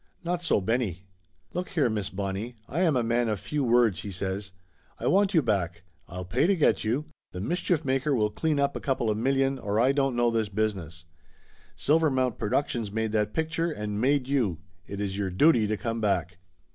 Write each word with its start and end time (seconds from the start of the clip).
Not 0.23 0.41
so 0.41 0.59
Benny. 0.61 1.03
"Look 1.53 1.69
here, 1.69 1.87
Miss 1.87 2.09
Bonnie, 2.09 2.55
I 2.67 2.79
am 2.81 2.97
a 2.97 3.03
man 3.03 3.29
of 3.29 3.39
few 3.39 3.63
words/* 3.63 3.99
he 3.99 4.11
says. 4.11 4.49
"I 4.97 5.05
want 5.05 5.35
you 5.35 5.43
back. 5.43 5.83
I'll 6.07 6.25
pay 6.25 6.47
to 6.47 6.55
get 6.55 6.83
you. 6.83 7.05
The 7.33 7.39
Mischief 7.39 7.85
Maker 7.85 8.15
will 8.15 8.31
clean 8.31 8.59
up 8.59 8.75
a 8.75 8.79
couple 8.79 9.11
of 9.11 9.17
million 9.19 9.59
or 9.59 9.79
I 9.79 9.91
don't 9.91 10.15
know 10.15 10.31
this 10.31 10.49
business. 10.49 11.05
Silvermount 11.77 12.39
Produc 12.39 12.67
tions 12.69 12.91
made 12.91 13.11
that 13.11 13.31
picture 13.35 13.69
and 13.69 14.01
made 14.01 14.27
you. 14.27 14.57
It 14.87 14.99
is 14.99 15.19
your 15.19 15.29
duty 15.29 15.67
to 15.67 15.77
come 15.77 16.01
back." 16.01 16.39